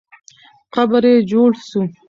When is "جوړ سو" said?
1.31-1.81